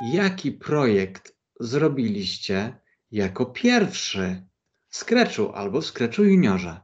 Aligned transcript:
Jaki 0.00 0.52
projekt 0.52 1.36
zrobiliście 1.60 2.80
jako 3.10 3.46
pierwszy 3.46 4.42
w 4.88 4.96
Scratchu 4.96 5.52
albo 5.54 5.80
w 5.80 5.86
Scratchu 5.86 6.24
Juniorze? 6.24 6.80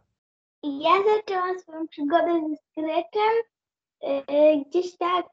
Ja 0.63 0.91
zaczęłam 1.17 1.61
swoją 1.61 1.89
przygodę 1.89 2.41
ze 2.41 2.57
Scratchem 2.57 3.35
yy, 4.03 4.65
gdzieś 4.65 4.97
tak 4.97 5.27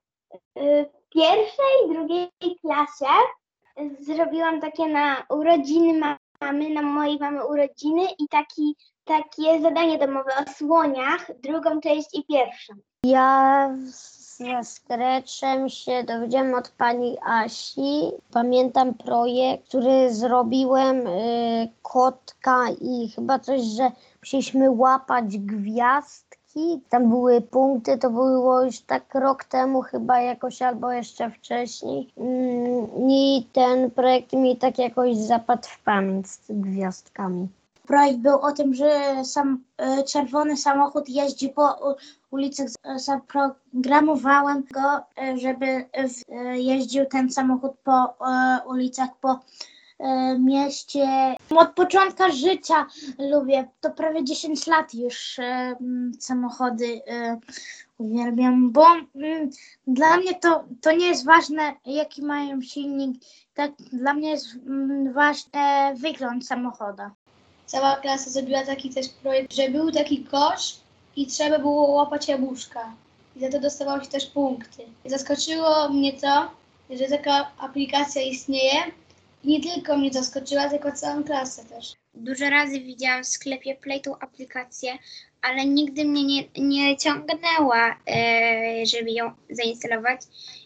yy, 0.56 0.86
w 0.86 1.10
pierwszej, 1.10 1.94
drugiej 1.94 2.30
klasie. 2.62 3.14
Zrobiłam 4.00 4.62
takie 4.62 4.88
na 4.88 5.24
urodziny 5.30 6.00
mamy, 6.42 6.70
na 6.70 6.82
mojej 6.82 7.20
mamy 7.20 7.46
urodziny 7.46 8.08
i 8.20 8.28
taki, 8.30 8.76
takie 9.04 9.62
zadanie 9.62 9.98
domowe 9.98 10.32
o 10.36 10.54
słoniach, 10.54 11.32
drugą 11.44 11.82
część 11.82 12.10
i 12.14 12.26
pierwszą. 12.26 12.74
Ja 13.04 13.78
ze 14.40 14.64
Scratchem 14.64 15.70
się 15.70 16.04
dowiedziałam 16.04 16.54
od 16.54 16.70
pani 16.70 17.18
Asi. 17.26 18.12
Pamiętam 18.32 18.94
projekt, 18.94 19.68
który 19.68 20.14
zrobiłem 20.14 21.08
y, 21.08 21.70
kotka 21.82 22.66
i 22.82 23.10
chyba 23.16 23.40
coś, 23.40 23.62
że 23.62 23.92
musieliśmy 24.22 24.72
łapać 24.72 25.38
gwiazdki. 25.38 26.82
Tam 26.90 27.10
były 27.10 27.42
punkty, 27.42 27.98
to 27.98 28.10
było 28.10 28.62
już 28.64 28.80
tak 28.80 29.16
rok 29.16 29.44
temu 29.44 29.82
chyba 29.82 30.22
jakoś 30.22 30.62
albo 30.62 30.92
jeszcze 30.92 31.32
wcześniej. 31.32 32.14
Mm, 32.18 32.88
I 33.10 33.48
ten 33.54 33.92
projekt 33.92 34.34
mi 34.34 34.58
tak 34.58 34.78
jakoś 34.78 35.18
zapadł 35.18 35.68
w 35.68 35.84
pamięć 35.84 36.28
z 36.28 36.42
gwiazdkami. 36.50 37.48
Projekt 37.90 38.20
był 38.20 38.40
o 38.40 38.52
tym, 38.52 38.74
że 38.74 38.92
sam 39.26 39.64
e, 39.78 40.04
czerwony 40.04 40.58
samochód 40.58 41.10
jeździ 41.10 41.50
po 41.50 41.96
ulicach. 42.32 42.70
Z- 42.70 42.78
Zaprogramowałem 43.06 44.64
go, 44.72 45.04
e, 45.24 45.38
żeby 45.38 45.66
e, 45.66 46.60
jeździł 46.60 47.06
ten 47.06 47.32
samochód 47.32 47.72
po 47.84 48.16
e, 48.28 48.60
ulicach, 48.68 49.10
po 49.22 49.40
e, 50.00 50.40
mieście. 50.40 51.36
Od 51.56 51.70
początku 51.70 52.24
życia 52.32 52.86
lubię, 53.32 53.68
to 53.82 53.90
prawie 53.92 54.24
10 54.24 54.68
lat 54.68 54.94
już 54.94 55.40
e, 55.40 55.76
samochody 56.20 57.02
e, 57.08 57.40
uwielbiam, 57.98 58.72
bo 58.72 58.86
dla 59.88 60.18
mnie 60.18 60.36
to, 60.36 60.64
to 60.82 60.92
nie 60.92 61.08
jest 61.08 61.26
ważne, 61.26 61.74
jaki 61.86 62.22
mają 62.24 62.62
silnik. 62.62 63.22
Tak, 63.54 63.72
dla 63.94 64.14
mnie 64.14 64.30
jest 64.30 64.48
ważny 65.14 65.52
e, 65.54 65.94
wygląd 65.96 66.48
samochodu. 66.48 67.04
Cała 67.70 67.96
klasa 67.96 68.30
zrobiła 68.30 68.66
taki 68.66 68.90
też 68.90 69.10
projekt, 69.10 69.54
że 69.54 69.70
był 69.70 69.92
taki 69.92 70.24
kosz 70.24 70.76
i 71.16 71.28
trzeba 71.28 71.60
było 71.60 71.92
łapać 71.92 72.28
jabłuszka. 72.28 72.94
I 73.36 73.40
za 73.40 73.50
to 73.50 73.60
dostawało 73.60 74.04
się 74.04 74.10
też 74.10 74.26
punkty. 74.26 74.84
Zaskoczyło 75.06 75.90
mnie 75.90 76.14
to, 76.14 76.52
że 76.90 77.08
taka 77.08 77.52
aplikacja 77.58 78.22
istnieje. 78.22 78.80
I 79.44 79.48
nie 79.48 79.62
tylko 79.62 79.98
mnie 79.98 80.14
zaskoczyła, 80.14 80.70
tylko 80.70 80.92
całą 80.92 81.24
klasę 81.24 81.66
też. 81.66 81.94
Dużo 82.14 82.50
razy 82.50 82.80
widziałam 82.80 83.24
w 83.24 83.28
sklepie 83.28 83.76
Play 83.76 84.02
tą 84.02 84.20
aplikację, 84.20 84.98
ale 85.42 85.66
nigdy 85.66 86.06
mnie 86.06 86.24
nie, 86.24 86.44
nie 86.58 86.98
ciągnęła, 86.98 87.98
e, 88.08 88.86
żeby 88.86 89.12
ją 89.12 89.32
zainstalować. 89.50 90.22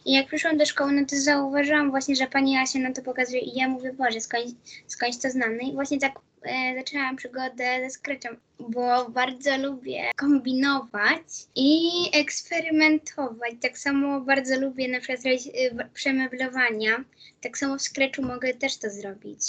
I 0.05 0.13
jak 0.13 0.27
przyszłam 0.27 0.57
do 0.57 0.65
szkoły, 0.65 0.91
no 0.91 1.05
to 1.05 1.15
zauważyłam 1.15 1.89
właśnie, 1.89 2.15
że 2.15 2.27
pani 2.27 2.57
Asia 2.57 2.79
nam 2.79 2.93
to 2.93 3.01
pokazuje 3.01 3.41
i 3.41 3.57
ja 3.57 3.67
mówię, 3.67 3.93
Boże, 3.93 4.21
skądś, 4.21 4.51
skądś 4.87 5.17
to 5.17 5.29
znam. 5.29 5.57
No 5.57 5.69
i 5.69 5.73
właśnie 5.73 5.99
tak 5.99 6.13
e, 6.43 6.75
zaczęłam 6.77 7.15
przygodę 7.15 7.79
ze 7.83 7.89
Scratchem, 7.89 8.37
bo 8.59 9.09
bardzo 9.09 9.57
lubię 9.57 10.03
kombinować 10.15 11.23
i 11.55 11.89
eksperymentować. 12.13 13.51
Tak 13.61 13.77
samo 13.77 14.21
bardzo 14.21 14.59
lubię 14.59 14.87
na 14.87 14.99
przykład 14.99 15.19
e, 15.25 15.89
przemeblowania. 15.93 17.03
Tak 17.41 17.57
samo 17.57 17.77
w 17.77 17.81
Scratchu 17.81 18.21
mogę 18.21 18.53
też 18.53 18.77
to 18.77 18.89
zrobić. 18.89 19.39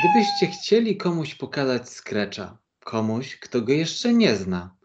Gdybyście 0.00 0.46
chcieli 0.46 0.96
komuś 0.96 1.34
pokazać 1.34 1.88
Scratcha, 1.88 2.58
komuś, 2.86 3.36
kto 3.36 3.60
go 3.60 3.72
jeszcze 3.72 4.12
nie 4.12 4.34
zna, 4.34 4.76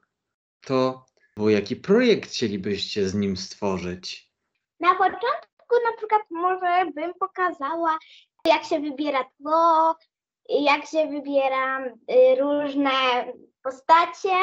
to 0.66 1.06
bo 1.38 1.50
jaki 1.50 1.76
projekt 1.76 2.30
chcielibyście 2.30 3.10
z 3.10 3.14
nim 3.14 3.38
stworzyć? 3.38 4.32
Na 4.80 4.96
początku 4.96 5.76
na 5.86 5.98
przykład 5.98 6.22
może 6.32 6.92
bym 6.96 7.14
pokazała, 7.14 7.98
jak 8.46 8.64
się 8.64 8.80
wybiera 8.80 9.24
tło, 9.24 9.96
jak 10.50 10.86
się 10.86 11.08
wybiera 11.08 11.86
y, 11.86 11.96
różne 12.40 12.92
postacie 13.64 14.38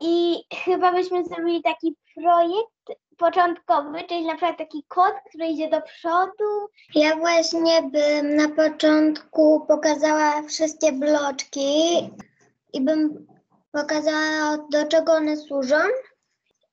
i 0.00 0.44
chyba 0.64 0.92
byśmy 0.92 1.24
zrobili 1.24 1.62
taki 1.62 1.96
projekt 2.14 3.00
początkowy, 3.16 4.04
czyli 4.08 4.26
na 4.26 4.34
przykład 4.34 4.58
taki 4.58 4.84
kod, 4.88 5.14
który 5.28 5.46
idzie 5.46 5.70
do 5.70 5.82
przodu. 5.82 6.68
Ja 6.94 7.16
właśnie 7.16 7.82
bym 7.82 8.36
na 8.36 8.48
początku 8.48 9.66
pokazała 9.68 10.42
wszystkie 10.42 10.92
bloczki 10.92 12.10
i 12.74 12.80
bym 12.80 13.26
pokazała 13.72 14.58
do 14.72 14.86
czego 14.86 15.12
one 15.12 15.36
służą, 15.36 15.76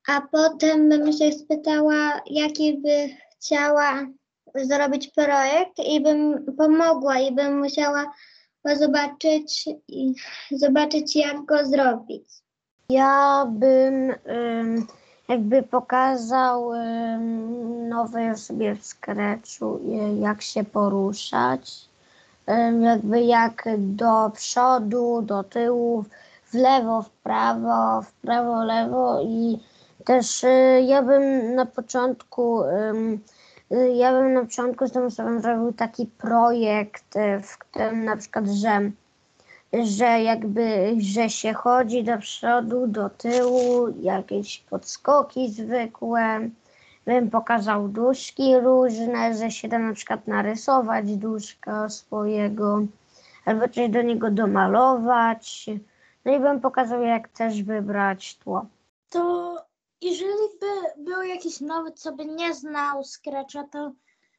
a 0.07 0.21
potem 0.31 0.89
bym 0.89 1.13
się 1.13 1.31
spytała, 1.31 2.21
jaki 2.25 2.77
by 2.77 3.09
chciała 3.39 4.07
zrobić 4.55 5.07
projekt 5.07 5.79
i 5.85 6.01
bym 6.01 6.45
pomogła 6.57 7.19
i 7.19 7.35
bym 7.35 7.59
musiała 7.59 8.11
zobaczyć, 8.75 9.69
zobaczyć 10.51 11.15
jak 11.15 11.45
go 11.45 11.65
zrobić. 11.65 12.29
Ja 12.89 13.45
bym 13.49 14.13
ym, 14.29 14.87
jakby 15.29 15.63
pokazał 15.63 16.73
ym, 16.73 17.89
nowe 17.89 18.37
sobie 18.37 18.75
w 18.75 18.85
Scratchu, 18.85 19.79
jak 20.19 20.41
się 20.41 20.63
poruszać, 20.63 21.90
jakby 22.81 23.21
jak 23.21 23.69
do 23.77 24.31
przodu, 24.33 25.21
do 25.21 25.43
tyłu, 25.43 26.05
w 26.45 26.53
lewo, 26.53 27.01
w 27.01 27.09
prawo, 27.09 28.01
w 28.01 28.13
prawo, 28.13 28.63
lewo 28.63 29.21
i 29.21 29.59
też 30.05 30.43
y, 30.43 30.81
ja 30.85 31.01
bym 31.01 31.55
na 31.55 31.65
początku 31.65 32.63
y, 32.63 33.93
ja 33.95 34.11
bym 34.11 34.33
na 34.33 34.41
początku 34.41 34.87
z 34.87 34.91
tą 34.91 35.05
osobą 35.05 35.41
zrobił 35.41 35.73
taki 35.73 36.05
projekt, 36.05 37.15
y, 37.15 37.41
w 37.41 37.57
którym 37.57 38.05
na 38.05 38.17
przykład, 38.17 38.45
że 38.47 38.91
że 39.73 40.21
jakby, 40.21 40.95
że 40.99 41.29
się 41.29 41.53
chodzi 41.53 42.03
do 42.03 42.17
przodu, 42.17 42.87
do 42.87 43.09
tyłu, 43.09 43.87
jakieś 44.01 44.59
podskoki 44.59 45.49
zwykłe. 45.49 46.49
Bym 47.05 47.29
pokazał 47.29 47.87
duszki 47.87 48.59
różne, 48.59 49.37
że 49.37 49.51
się 49.51 49.67
da 49.67 49.79
na 49.79 49.93
przykład 49.93 50.27
narysować 50.27 51.17
duszka 51.17 51.89
swojego, 51.89 52.81
albo 53.45 53.67
coś 53.69 53.89
do 53.89 54.01
niego 54.01 54.31
domalować. 54.31 55.69
No 56.25 56.35
i 56.35 56.39
bym 56.39 56.61
pokazał, 56.61 57.01
jak 57.01 57.27
też 57.27 57.63
wybrać 57.63 58.37
tło. 58.37 58.65
to 59.09 59.57
jeżeli 60.01 60.59
by 60.59 61.03
był 61.03 61.21
jakiś 61.21 61.61
nowy, 61.61 61.91
co 61.91 62.11
by 62.11 62.25
nie 62.25 62.53
znał 62.53 63.03
Scratcha, 63.03 63.63
to 63.63 63.91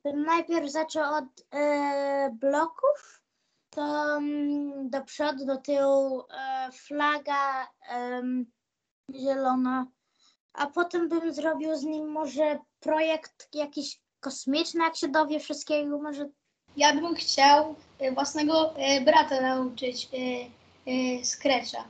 bym 0.04 0.22
najpierw 0.22 0.70
zaczął 0.70 1.14
od 1.14 1.24
e, 1.50 2.30
bloków, 2.40 3.22
to 3.70 4.18
do 4.84 5.04
przodu, 5.04 5.46
do 5.46 5.56
tyłu 5.56 6.20
e, 6.20 6.72
flaga 6.72 7.68
zielona, 9.14 9.86
a 10.54 10.66
potem 10.66 11.08
bym 11.08 11.34
zrobił 11.34 11.76
z 11.76 11.82
nim 11.82 12.08
może 12.08 12.58
projekt 12.80 13.48
jakiś 13.54 14.00
kosmiczny, 14.20 14.84
jak 14.84 14.96
się 14.96 15.08
dowie 15.08 15.40
wszystkiego, 15.40 15.98
może 15.98 16.28
Ja 16.76 16.94
bym 16.94 17.14
chciał 17.14 17.74
e, 17.98 18.12
własnego 18.12 18.76
e, 18.76 19.00
brata 19.00 19.40
nauczyć 19.40 20.08
e, 20.12 21.24
Scratcha. 21.24 21.84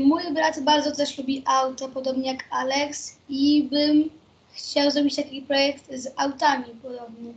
Mój 0.00 0.22
brat 0.34 0.60
bardzo 0.60 0.96
też 0.96 1.18
lubi 1.18 1.42
auto, 1.46 1.88
podobnie 1.88 2.32
jak 2.32 2.44
Alex 2.50 3.18
i 3.28 3.68
bym 3.70 4.10
chciał 4.52 4.90
zrobić 4.90 5.16
taki 5.16 5.42
projekt 5.42 5.92
z 5.94 6.08
autami 6.16 6.64
podobny. 6.82 7.34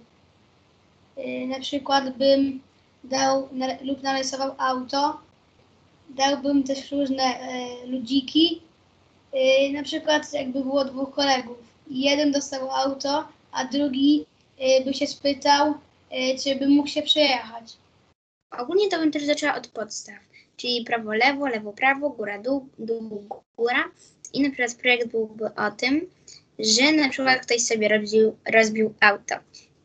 E, 1.17 1.47
Na 1.47 1.59
przykład 1.59 2.17
bym 2.17 2.61
dał 3.03 3.49
lub 3.81 4.03
narysował 4.03 4.55
auto, 4.57 5.19
dałbym 6.09 6.63
też 6.63 6.91
różne 6.91 7.39
ludziki, 7.85 8.61
E, 9.33 9.71
na 9.73 9.83
przykład 9.83 10.33
jakby 10.33 10.61
było 10.63 10.85
dwóch 10.85 11.11
kolegów. 11.11 11.57
Jeden 11.87 12.31
dostał 12.31 12.71
auto, 12.71 13.27
a 13.51 13.65
drugi 13.65 14.25
e, 14.59 14.83
by 14.85 14.93
się 14.93 15.07
spytał, 15.07 15.73
e, 16.09 16.37
czy 16.37 16.55
by 16.55 16.67
mógł 16.67 16.87
się 16.87 17.01
przejechać. 17.01 17.77
Ogólnie 18.57 18.89
to 18.89 18.99
bym 18.99 19.11
też 19.11 19.23
zaczęła 19.23 19.55
od 19.55 19.67
podstaw, 19.67 20.15
czyli 20.57 20.85
prawo, 20.85 21.13
lewo, 21.13 21.47
lewo, 21.47 21.73
prawo, 21.73 22.09
góra, 22.09 22.39
dół, 22.39 22.67
dół, 22.79 23.27
góra. 23.57 23.83
I 24.33 24.41
na 24.41 24.49
przykład 24.49 24.75
projekt 24.75 25.07
byłby 25.07 25.45
o 25.55 25.71
tym, 25.71 26.09
że 26.59 26.91
na 26.91 27.09
przykład 27.09 27.45
ktoś 27.45 27.61
sobie 27.61 27.87
rozbił, 27.87 28.37
rozbił 28.53 28.93
auto. 28.99 29.35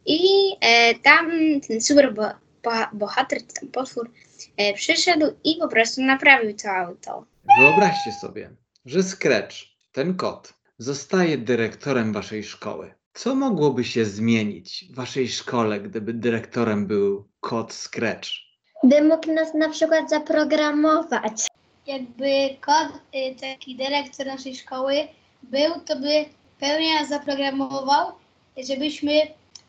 I 0.06 0.20
e, 0.60 0.94
tam 0.94 1.31
ten 1.69 1.81
super 1.81 2.14
bo, 2.14 2.22
bo, 2.62 2.70
bohater, 2.93 3.38
czy 3.46 3.60
tam 3.60 3.69
potwór 3.69 4.10
e, 4.56 4.75
przyszedł 4.75 5.26
i 5.44 5.56
po 5.60 5.69
prostu 5.69 6.02
naprawił 6.02 6.56
to 6.56 6.70
auto. 6.70 7.25
Wyobraźcie 7.58 8.12
sobie, 8.12 8.50
że 8.87 9.03
Scratch, 9.03 9.56
ten 9.93 10.17
kot, 10.17 10.55
zostaje 10.79 11.38
dyrektorem 11.38 12.12
waszej 12.12 12.44
szkoły. 12.44 12.94
Co 13.15 13.35
mogłoby 13.35 13.85
się 13.85 14.05
zmienić 14.05 14.85
w 14.91 14.94
waszej 14.94 15.29
szkole, 15.29 15.81
gdyby 15.81 16.12
dyrektorem 16.12 16.87
był 16.87 17.29
kod 17.41 17.73
Scratch? 17.73 18.29
By 18.83 19.03
mógł 19.03 19.33
nas 19.33 19.55
na 19.55 19.69
przykład 19.69 20.11
zaprogramować. 20.11 21.47
Jakby 21.87 22.56
kod, 22.61 23.00
y, 23.15 23.35
taki 23.41 23.77
dyrektor 23.77 24.27
naszej 24.27 24.56
szkoły 24.56 24.94
był, 25.43 25.81
to 25.87 25.97
by 25.97 26.25
pełnie 26.61 27.00
nas 27.00 27.09
zaprogramował, 27.09 28.12
żebyśmy 28.69 29.12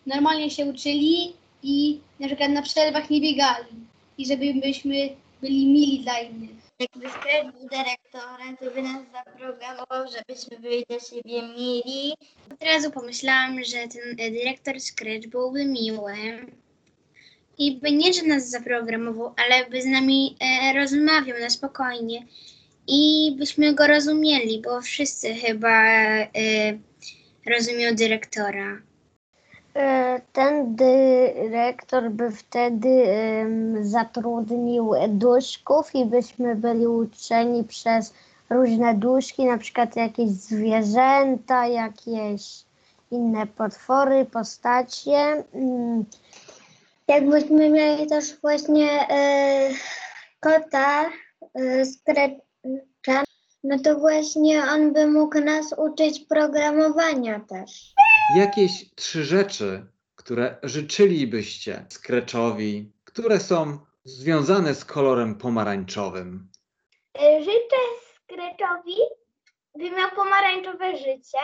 normalnie 0.05 0.51
się 0.51 0.65
uczyli 0.65 1.33
i 1.63 1.99
na 2.19 2.27
przykład 2.27 2.51
na 2.51 2.61
przerwach 2.61 3.09
nie 3.09 3.21
biegali. 3.21 3.75
I 4.17 4.25
żebyśmy 4.25 5.09
byli 5.41 5.65
mili 5.67 5.99
dla 5.99 6.19
innych. 6.19 6.56
Jakby 6.79 7.09
Scratch 7.09 7.57
był 7.57 7.69
dyrektorem, 7.69 8.57
to 8.57 8.71
by 8.71 8.81
nas 8.81 9.01
zaprogramował, 9.11 10.05
żebyśmy 10.11 10.59
byli 10.59 10.85
do 10.89 10.99
siebie 10.99 11.41
mili. 11.41 12.13
Od 12.53 12.63
razu 12.63 12.91
pomyślałam, 12.91 13.63
że 13.63 13.77
ten 13.77 14.19
e, 14.19 14.31
dyrektor 14.31 14.79
Scratch 14.79 15.27
byłby 15.27 15.65
miłym 15.65 16.51
i 17.57 17.75
by 17.75 17.91
nie, 17.91 18.13
że 18.13 18.23
nas 18.23 18.49
zaprogramował, 18.49 19.33
ale 19.37 19.69
by 19.69 19.81
z 19.81 19.85
nami 19.85 20.37
e, 20.39 20.73
rozmawiał 20.79 21.39
na 21.39 21.49
spokojnie 21.49 22.25
i 22.87 23.31
byśmy 23.37 23.73
go 23.73 23.87
rozumieli, 23.87 24.61
bo 24.61 24.81
wszyscy 24.81 25.35
chyba 25.35 25.83
e, 25.83 26.29
rozumią 27.45 27.95
dyrektora. 27.95 28.81
E, 29.77 30.21
Ten 30.33 30.75
dyrektor 30.75 32.09
by 32.11 32.31
wtedy 32.31 33.05
zatrudnił 33.81 34.91
duszków 35.07 35.95
i 35.95 36.05
byśmy 36.05 36.55
byli 36.55 36.87
uczeni 36.87 37.63
przez 37.63 38.13
różne 38.49 38.93
duszki, 38.93 39.45
na 39.45 39.57
przykład 39.57 39.95
jakieś 39.95 40.29
zwierzęta, 40.29 41.67
jakieś 41.67 42.41
inne 43.11 43.47
potwory, 43.47 44.25
postacie. 44.25 45.43
Mm, 45.53 46.05
Jakbyśmy 47.07 47.69
mieli 47.69 48.07
też 48.07 48.41
właśnie 48.41 49.09
e, 49.09 49.69
kota 50.39 51.05
e, 51.55 51.85
Scratcha, 51.85 53.23
no 53.63 53.79
to 53.79 53.99
właśnie 53.99 54.63
on 54.63 54.93
by 54.93 55.07
mógł 55.07 55.39
nas 55.39 55.73
uczyć 55.77 56.19
programowania 56.19 57.39
też. 57.39 57.93
Jakieś 58.29 58.95
trzy 58.95 59.23
rzeczy, 59.25 59.85
które 60.15 60.57
życzylibyście 60.63 61.85
Scratchowi, 61.89 62.91
które 63.03 63.39
są 63.39 63.79
związane 64.03 64.75
z 64.75 64.85
kolorem 64.85 65.35
pomarańczowym? 65.35 66.47
Życzę 67.39 67.81
Scratchowi, 68.25 68.95
by 69.75 69.91
miał 69.91 70.09
pomarańczowe 70.15 70.97
życie. 70.97 71.37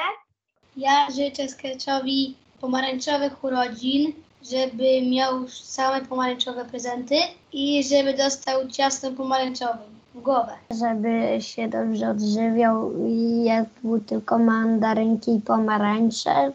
Ja 0.77 1.07
życzę 1.11 1.47
Scratchowi 1.47 2.35
pomarańczowych 2.61 3.43
urodzin, 3.43 4.13
żeby 4.51 5.01
miał 5.11 5.47
same 5.47 6.05
pomarańczowe 6.05 6.65
prezenty 6.65 7.15
i 7.53 7.83
żeby 7.83 8.13
dostał 8.13 8.67
ciasto 8.67 9.11
pomarańczowe 9.11 9.79
w 10.15 10.21
głowę. 10.21 10.51
żeby 10.79 11.41
się 11.41 11.67
dobrze 11.69 12.09
odżywiał 12.09 13.07
i 13.07 13.43
jadł 13.43 13.99
tylko 13.99 14.39
mandarynki 14.39 15.35
i 15.35 15.41
pomarańcze. 15.41 16.51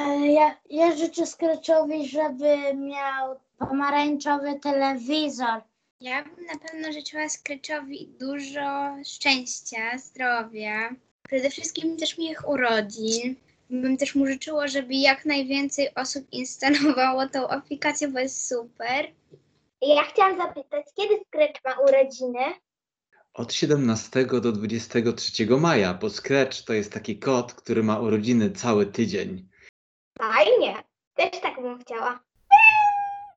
E, 0.00 0.26
Ja, 0.32 0.56
ja 0.70 0.96
życzę 0.96 1.26
Scratchowi, 1.26 2.08
żeby 2.08 2.74
miał 2.74 3.40
pomarańczowy 3.58 4.60
telewizor. 4.60 5.62
Ja 6.00 6.24
bym 6.24 6.44
na 6.46 6.58
pewno 6.58 6.92
życzyła 6.92 7.28
Scratchowi 7.28 8.08
dużo 8.20 8.96
szczęścia, 9.06 9.98
zdrowia, 9.98 10.90
przede 11.28 11.50
wszystkim 11.50 11.96
też 11.96 12.18
miłych 12.18 12.48
urodzin. 12.48 13.36
Bym 13.70 13.96
też 13.96 14.14
mu 14.14 14.26
życzyła, 14.26 14.68
żeby 14.68 14.94
jak 14.94 15.24
najwięcej 15.24 15.94
osób 15.94 16.32
instalowało 16.32 17.28
tą 17.28 17.48
aplikację, 17.48 18.08
bo 18.08 18.18
jest 18.18 18.48
super. 18.48 19.06
Ja 19.82 20.02
chciałam 20.02 20.38
zapytać, 20.38 20.86
kiedy 20.96 21.14
Scratch 21.24 21.64
ma 21.64 21.82
urodziny? 21.84 22.44
Od 23.34 23.52
17 23.52 24.26
do 24.26 24.52
23 24.52 25.46
maja, 25.46 25.94
bo 25.94 26.10
Scratch 26.10 26.62
to 26.62 26.72
jest 26.72 26.92
taki 26.92 27.18
kod, 27.18 27.54
który 27.54 27.82
ma 27.82 28.00
urodziny 28.00 28.50
cały 28.50 28.86
tydzień. 28.86 29.49
Fajnie, 30.20 30.82
też 31.14 31.40
tak 31.40 31.62
bym 31.62 31.78
chciała. 31.78 32.20